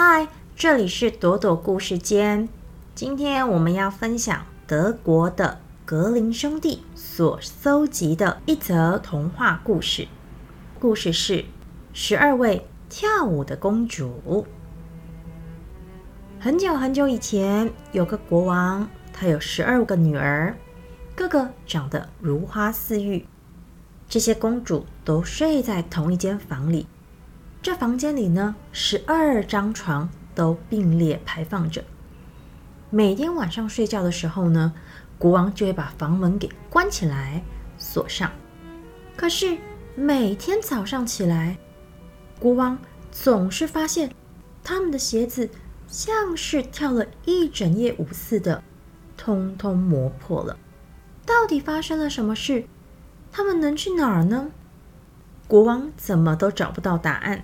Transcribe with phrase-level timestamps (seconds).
[0.00, 2.48] 嗨，这里是朵朵故事间。
[2.94, 10.06] 今天我们要分享德国的格林兄弟所搜集的一则童话故事。
[10.78, 11.46] 故事是
[11.92, 14.46] 十二位跳舞的公主。
[16.38, 20.56] 很久很久以前，有个国王，他有十二个女儿，
[21.16, 23.26] 个个长得如花似玉。
[24.08, 26.86] 这些公主都睡在同一间房里。
[27.60, 31.82] 这房间里呢，十二张床都并列排放着。
[32.88, 34.72] 每天晚上睡觉的时候呢，
[35.18, 37.42] 国王就会把房门给关起来，
[37.76, 38.30] 锁上。
[39.16, 39.58] 可是
[39.96, 41.58] 每天早上起来，
[42.38, 42.78] 国王
[43.10, 44.12] 总是发现
[44.62, 45.50] 他们的鞋子
[45.88, 48.62] 像是跳了一整夜舞似的，
[49.16, 50.56] 通通磨破了。
[51.26, 52.64] 到底发生了什么事？
[53.32, 54.52] 他们能去哪儿呢？
[55.48, 57.42] 国王怎么都找不到答案。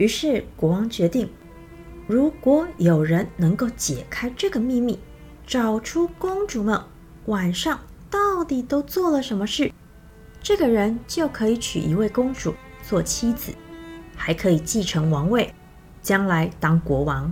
[0.00, 1.28] 于是国王决定，
[2.06, 4.98] 如果有人能够解开这个秘密，
[5.46, 6.80] 找出公主们
[7.26, 9.70] 晚上到底都做了什么事，
[10.42, 13.52] 这个人就可以娶一位公主做妻子，
[14.16, 15.52] 还可以继承王位，
[16.00, 17.30] 将来当国王。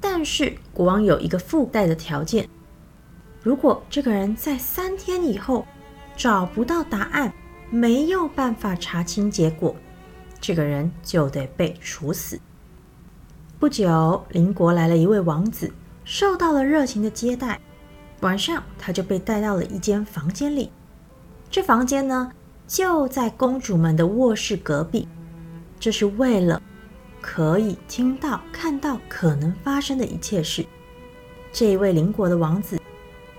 [0.00, 2.48] 但是国王有一个附带的条件：
[3.42, 5.66] 如果这个人在三天以后
[6.16, 7.32] 找不到答案，
[7.68, 9.74] 没有办法查清结果。
[10.40, 12.40] 这个人就得被处死。
[13.58, 15.70] 不久，邻国来了一位王子，
[16.04, 17.60] 受到了热情的接待。
[18.20, 20.70] 晚上，他就被带到了一间房间里。
[21.50, 22.32] 这房间呢，
[22.66, 25.06] 就在公主们的卧室隔壁。
[25.78, 26.60] 这是为了
[27.20, 30.64] 可以听到、看到可能发生的一切事。
[31.52, 32.80] 这一位邻国的王子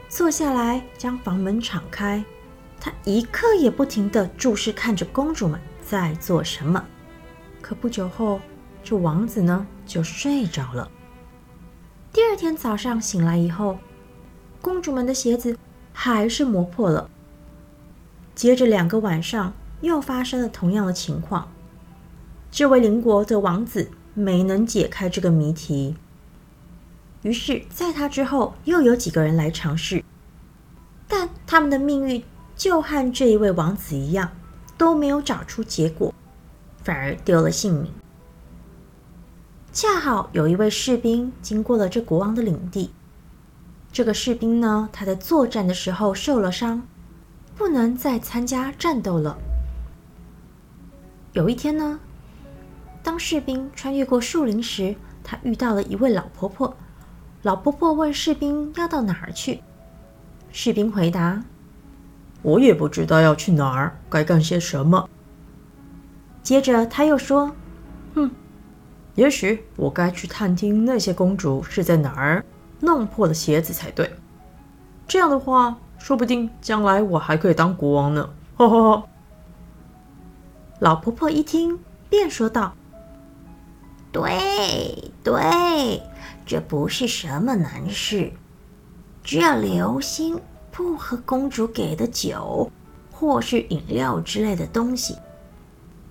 [0.10, 2.24] 坐下来，将房门敞开。
[2.80, 5.60] 他一刻也不停地注视看着公主们。
[5.92, 6.82] 在做什么？
[7.62, 8.40] 可不久后，
[8.82, 10.90] 这王子呢就睡着了。
[12.14, 13.78] 第二天早上醒来以后，
[14.62, 15.58] 公主们的鞋子
[15.92, 17.10] 还是磨破了。
[18.34, 19.52] 接着两个晚上
[19.82, 21.52] 又发生了同样的情况。
[22.50, 25.98] 这位邻国的王子没能解开这个谜题，
[27.24, 30.02] 于是在他之后又有几个人来尝试，
[31.10, 32.24] 但他们的命运
[32.56, 34.32] 就和这一位王子一样。
[34.82, 36.12] 都没有找出结果，
[36.84, 37.94] 反而丢了性命。
[39.72, 42.90] 恰好有一位士兵经过了这国王的领地。
[43.92, 46.82] 这个士兵呢，他在作战的时候受了伤，
[47.56, 49.38] 不能再参加战斗了。
[51.34, 52.00] 有一天呢，
[53.04, 56.76] 当士兵穿越过树林时，他遇到了一位老婆婆。
[57.44, 59.62] 老婆婆问士兵要到哪儿去，
[60.52, 61.44] 士兵回答。
[62.42, 65.08] 我也不知道要去哪儿，该干些什么。
[66.42, 67.56] 接着他又说
[68.16, 68.32] ：“哼，
[69.16, 72.44] 也许我该去探听那些公主是在哪儿
[72.80, 74.12] 弄破了鞋子才对。
[75.08, 79.04] 这样的话，说不定将来我还可以当国王呢。”哈哈哈。
[80.80, 81.78] 老婆婆一听，
[82.10, 82.74] 便说道
[84.12, 86.02] ：“对对，
[86.44, 88.34] 这不是什么难事，
[89.24, 90.40] 只要留心。”
[90.72, 92.72] 不喝公主给的酒，
[93.12, 95.18] 或是饮料之类的东西，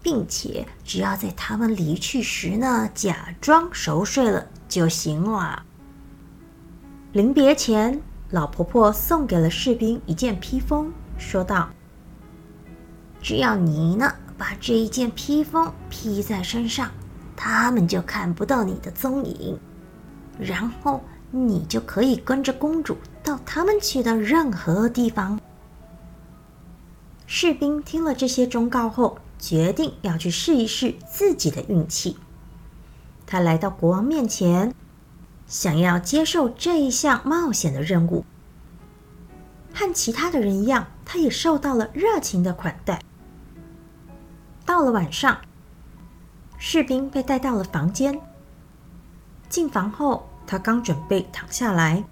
[0.03, 5.65] 并且只要在他们离去时呢，假装熟睡了就行了。
[7.13, 8.01] 临别前，
[8.31, 11.71] 老婆婆送给了士兵一件披风，说道
[13.21, 16.91] ：“只要你呢把这一件披风披在身上，
[17.35, 19.59] 他们就看不到你的踪影。
[20.39, 21.01] 然后。”
[21.33, 25.41] 你就可以跟着公主到他们去的任何地方。
[27.27, 32.17] 士兵听了这些忠告后，决定要去试一试自己的运气。
[33.27, 34.75] 他来到国王面前，
[35.47, 38.25] 想要接受这一项冒险的任务。
[39.73, 43.01] 和其他的人一样，他也受到了热情的款待。
[44.67, 45.39] 到了晚上，
[46.59, 48.21] 士兵被带到了房间。
[49.49, 50.27] 进房后。
[50.47, 52.03] 他刚准备躺下来，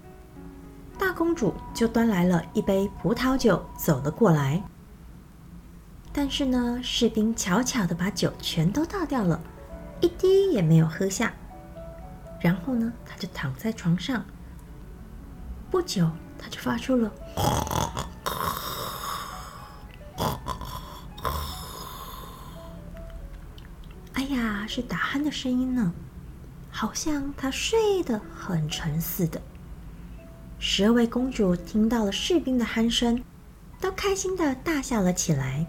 [0.99, 4.61] 大公主就端来了一杯葡萄酒走了过来。
[6.11, 9.41] 但是呢，士兵悄悄的把酒全都倒掉了，
[10.01, 11.31] 一滴也没有喝下。
[12.41, 14.25] 然后呢，他就躺在床上。
[15.71, 17.09] 不久，他就发出了
[24.15, 25.93] “哎呀”是打鼾的声音呢。
[26.69, 29.41] 好像他睡得很沉似的。
[30.61, 33.23] 十二位公主听到了士兵的鼾声，
[33.79, 35.65] 都开心的大笑了起来。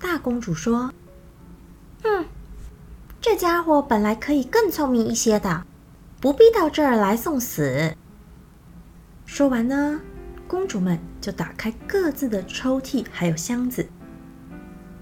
[0.00, 0.90] 大公主说
[2.02, 2.24] ：“嗯，
[3.20, 5.66] 这家伙本来可以更聪明一些的，
[6.22, 7.94] 不必到这儿来送死。
[9.26, 10.00] 说完呢，
[10.48, 13.86] 公主们就打开各自的抽屉还有箱子，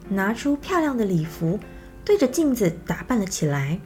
[0.09, 1.61] 拿出漂亮的礼服，
[2.05, 3.79] 对着镜子打扮了起来。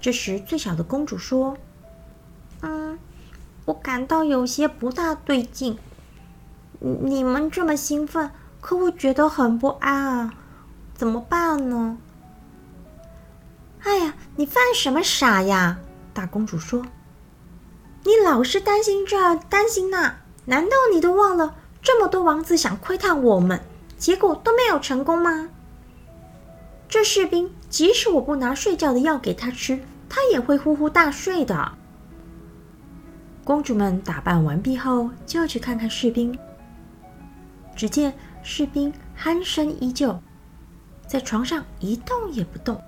[0.00, 1.56] 这时，最小的公主说
[2.62, 2.98] ：“嗯，
[3.68, 5.78] 我感到有些不大对劲。
[6.80, 8.30] 你们这么兴奋，
[8.62, 10.34] 可我觉得很不安啊，
[10.94, 11.98] 怎么办呢？”
[13.84, 15.80] 哎呀，你犯什么傻呀？
[16.14, 16.86] 大公主说
[18.04, 20.16] ：“你老是担心这担心那，
[20.46, 23.60] 难道你都忘了这么多王子想窥探我们，
[23.98, 25.50] 结果都没有成功吗？”
[26.88, 31.72] 这士兵，即使我不拿睡觉的药给他吃，他也会呼呼大睡的。
[33.48, 36.38] 公主们打扮完毕后，就去看看士兵。
[37.74, 38.12] 只见
[38.42, 40.20] 士兵鼾声依旧，
[41.06, 42.78] 在床上一动也不动。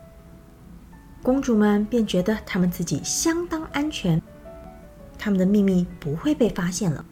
[1.22, 4.20] 公主们便觉得他们自己相当安全，
[5.18, 7.02] 他们的秘密不会被发现了。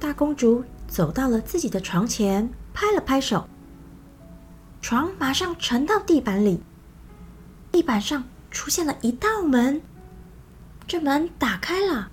[0.00, 3.48] 大公主走到了自己的床前，拍了拍手。
[4.82, 6.60] 床马上沉到地板里，
[7.70, 9.80] 地板上出现了一道门，
[10.84, 12.10] 这门打开了。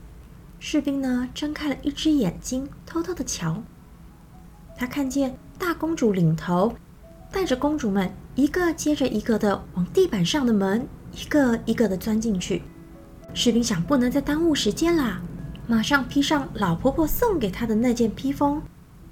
[0.64, 3.64] 士兵呢，睁开了一只眼睛，偷偷的瞧。
[4.78, 6.76] 他看见大公主领头，
[7.32, 12.62] 带着公主们一个接着一个的往地板上的门一个一个的钻进去。
[13.34, 15.20] 士兵想，不能再耽误时间啦，
[15.66, 18.62] 马上披上老婆婆送给他的那件披风，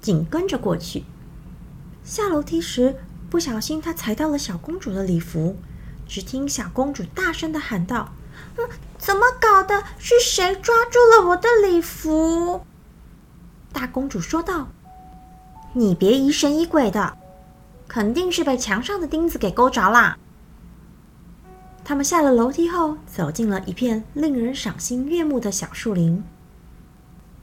[0.00, 1.02] 紧跟着过去。
[2.04, 2.94] 下楼梯时。
[3.28, 5.56] 不小心，他踩到了小公主的礼服。
[6.06, 8.12] 只听小公主大声的喊道
[8.58, 8.68] ：“嗯，
[9.00, 9.82] 怎么搞的？
[9.98, 12.64] 是谁抓住了我的礼服？”
[13.72, 14.68] 大公主说道
[15.72, 17.16] ：“你别疑神疑鬼的，
[17.88, 20.18] 肯定是被墙上的钉子给勾着啦。”
[21.82, 26.22] 他们下了楼梯后，走进了一片令人赏心悦目的小树林。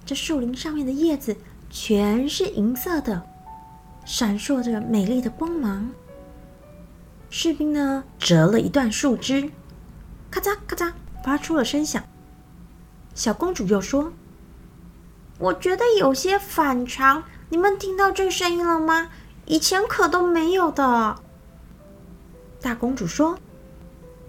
[0.06, 1.36] 这树林上面的叶子
[1.69, 3.24] 全是银色的。
[4.06, 5.89] 闪烁着美丽的光芒。
[7.30, 9.51] 士兵呢，折了一段树枝，
[10.31, 10.94] 咔嚓咔嚓，
[11.27, 12.01] 发出了声响。
[13.13, 14.13] 小公主又说
[15.38, 19.09] ：“我觉得有些反常，你们听到这声音了吗？
[19.45, 21.18] 以前可都没有的。”
[22.63, 23.38] 大公主说：“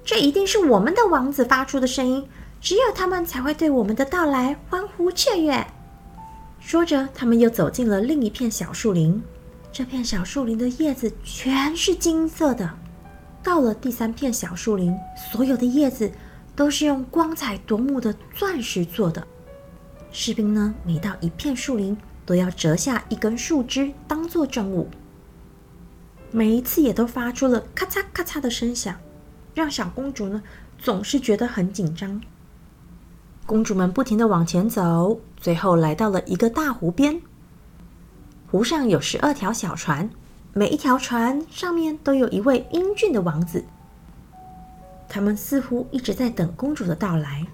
[0.05, 2.29] 这一定是我们的王子发出的声音，
[2.61, 5.65] 只有他们才会对我们的到来欢呼雀跃。”
[6.59, 9.23] 说着，他们又走进了另一片小树林。
[9.71, 12.69] 这片小树林的叶子全是金色的。
[13.41, 14.93] 到了第三片小树林，
[15.31, 16.11] 所有的叶子
[16.59, 19.25] 都是用光彩夺目的钻石做的。
[20.11, 21.97] 士兵呢，每到一片树林，
[22.27, 24.89] 都要折下一根树枝当做证物。
[26.33, 28.97] 每一次也都发出了咔嚓咔嚓的声响，
[29.55, 30.43] 让小公主呢
[30.77, 32.21] 总是觉得很紧张。
[33.47, 37.23] 公主们不停的往前走，最后来到了一个大湖边。
[38.51, 40.11] 湖上有十二条小船，
[40.55, 43.65] 每一条船上面都有一位英俊的王子。
[45.09, 47.47] 他们似乎一直在等公主的到来。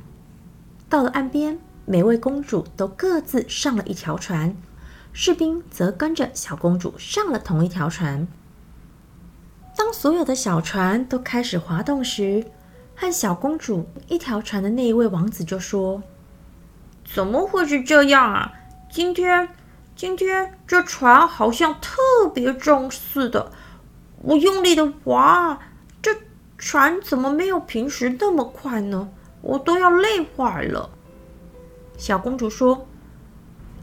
[0.88, 4.56] 到了岸边，每位公主都各自上了一条船，
[5.12, 8.26] 士兵则跟着小公主上了同一条船。
[9.76, 12.44] 当所有的小船都开始滑动时，
[12.94, 16.02] 和小公主一条船的那一位王子就说
[17.04, 18.52] ：“怎么会是这样啊？
[18.90, 19.48] 今天……”
[19.96, 21.96] 今天这船好像特
[22.34, 23.52] 别重似的，
[24.22, 25.56] 我用力的划，
[26.66, 29.10] 船怎么没有平时那么快呢？
[29.42, 30.88] 我都要累坏了。
[31.98, 32.86] 小公主说：“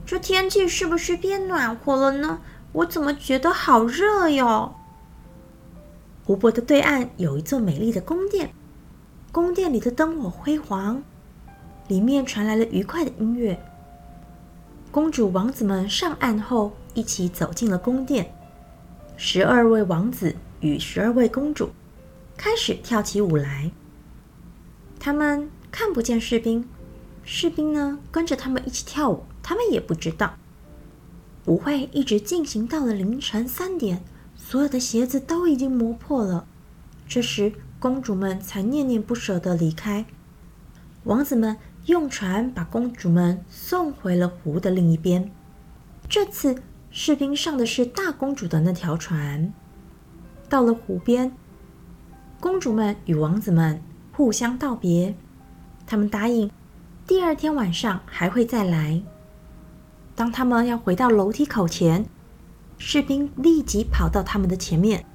[0.04, 2.40] 这天气是不是变暖和了呢？
[2.72, 4.74] 我怎么觉得好热哟？”
[6.26, 8.52] 湖泊的对岸有一座美丽的宫殿，
[9.32, 11.04] 宫殿里的灯火辉煌，
[11.88, 13.64] 里面传来了愉快的音乐。
[14.90, 18.34] 公主、王子们上岸后，一起走进了宫殿。
[19.18, 21.70] 十二位王子与十二位公主
[22.44, 23.70] 开始跳起舞来。
[25.00, 26.68] 他们看不见士兵，
[27.24, 30.34] 士兵呢跟着他们一起跳舞，他们也不知道。
[31.46, 34.04] 舞会一直进行到了凌晨三点，
[34.36, 36.48] 所有的鞋子都已经磨破了。
[37.08, 40.08] 这时，公主们才念念不舍的离开。
[41.04, 41.58] 王子们。
[41.88, 45.32] 用船把公主们送回了湖的另一边。
[46.08, 49.52] 这次士兵上的是大公主的那条船。
[50.48, 51.36] 到了湖边，
[52.42, 53.80] 公主们与王子们
[54.12, 55.16] 互相道别，
[55.86, 56.50] 他们答应
[57.06, 59.00] 第二天晚上还会再来。
[60.16, 62.04] 当他们要回到楼梯口前，
[62.80, 65.06] 士兵立即跑到他们的前面，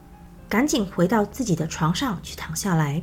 [0.49, 3.02] 赶紧回到自己的床上去躺下来。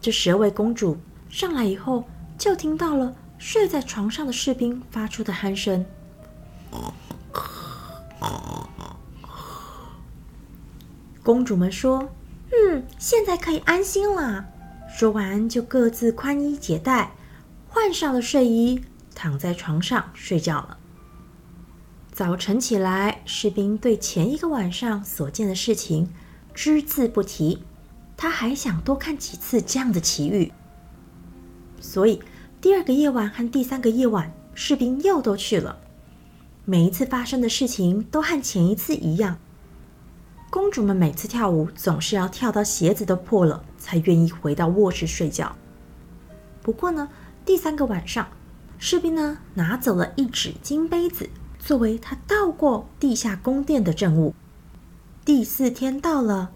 [0.00, 0.96] 这十二位公主
[1.28, 2.04] 上来以后，
[2.38, 5.84] 就听到了睡在床上的士兵发出的鼾声。
[11.22, 12.08] 公主们说
[12.98, 14.46] ：“现在可以安心了。”
[14.94, 17.12] 说完，就各自宽衣解带，
[17.68, 18.82] 换上了睡衣，
[19.14, 20.76] 躺在床上睡觉了。
[22.12, 26.12] 早晨起来，士兵对前一个晚上所见的事情
[26.52, 27.64] 只字不提。
[28.14, 30.52] 他还想多看几次这样的奇遇，
[31.80, 32.20] 所以
[32.60, 35.78] 第二个夜晚和第三个夜晚，士兵又都去了。
[36.64, 39.38] 每一次发生的事情都和前一次一样。
[40.52, 45.56] 公主们每次跳舞总是要跳到鞋子都破了，才愿意回到卧室睡觉。
[46.60, 47.08] 不过呢，
[47.42, 48.28] 第三个晚上，
[48.78, 54.34] 士兵呢拿走了一纸金杯子，作为他到过地下宫殿的证物。
[55.24, 56.50] 第四天到了，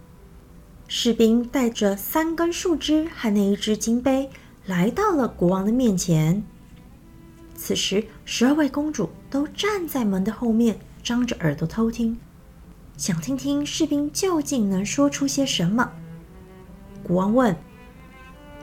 [0.86, 4.28] 士兵带着三根树枝和那一只金杯
[4.66, 6.44] 来到了国王的面前。
[7.54, 12.18] 此时，十二位公主都站在门的后面，张着耳朵偷听。
[12.96, 15.90] 想听听士兵究竟能说出些什么？
[17.02, 17.54] 国王问：“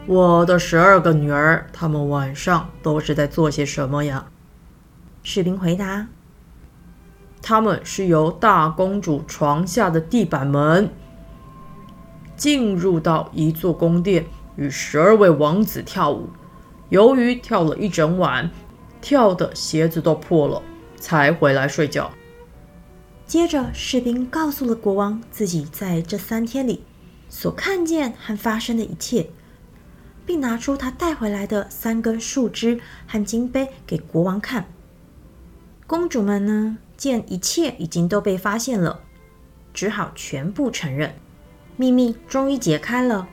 [0.07, 4.25] 我的十二个女儿，她们晚上都是在做些什么呀？”
[5.21, 6.07] 士兵回答
[7.43, 10.89] ：“她们是由大公主床下的地板门
[12.35, 14.25] 进入到一座宫殿，
[14.55, 16.27] 与十二位王子跳舞。
[16.89, 18.49] 由于跳了一整晚，
[18.99, 20.59] 跳的鞋子都破了，
[20.97, 22.09] 才回来睡觉。”
[23.25, 26.83] 接着，士兵告诉了国王自己在这三天里
[27.29, 29.29] 所看见和发生的一切，
[30.25, 34.67] 并拿出他带回来的三根树枝和金杯给国王看。
[35.87, 39.01] 公主们呢，见一切已经都被发现了，
[39.73, 41.15] 只好全部承认，
[41.75, 43.27] 秘密终于解开了。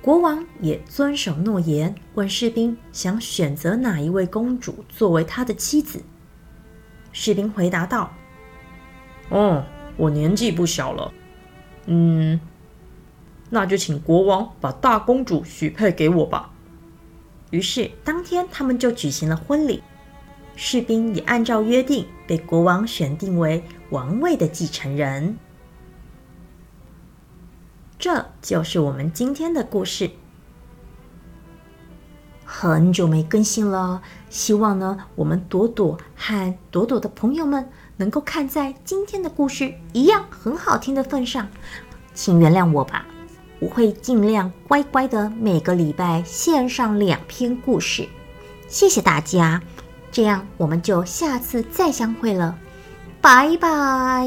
[0.00, 6.00] 国王也遵守诺言，问士兵想选择哪一位公主作为他的妻子。
[7.12, 8.12] 士兵回答道。
[9.30, 9.64] 哦，
[9.96, 11.12] 我年纪不小了，
[11.86, 12.40] 嗯，
[13.48, 16.52] 那就请国王把大公主许配给我吧。
[17.50, 19.82] 于是当天他们就举行了婚礼，
[20.56, 25.36] 士兵也按照约定被国王选定为王位的继承人。
[27.98, 30.10] 这就是我们今天的故事。
[32.44, 37.70] 很久没更新了，希望呢，我们朵朵和朵朵的朋友们。
[38.00, 41.46] 能够看在今天的故事一样很好听的份上，
[42.14, 43.04] 请原谅我吧。
[43.58, 48.08] 我会尽量乖乖的每个礼拜献上两篇故事，
[48.68, 49.60] 谢谢大家。
[50.10, 52.58] 这样我们就下次再相会了，
[53.20, 54.26] 拜拜。